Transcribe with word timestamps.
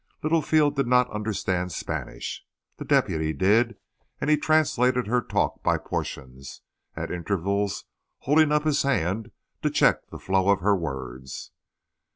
Littlefield 0.23 0.75
did 0.77 0.87
not 0.87 1.11
understand 1.11 1.71
Spanish. 1.71 2.43
The 2.77 2.85
deputy 2.85 3.33
did, 3.33 3.77
and 4.19 4.31
he 4.31 4.35
translated 4.35 5.05
her 5.05 5.21
talk 5.21 5.61
by 5.61 5.77
portions, 5.77 6.61
at 6.95 7.11
intervals 7.11 7.85
holding 8.21 8.51
up 8.51 8.63
his 8.63 8.81
hand 8.81 9.29
to 9.61 9.69
check 9.69 10.09
the 10.09 10.17
flow 10.17 10.49
of 10.49 10.61
her 10.61 10.75
words. 10.75 11.51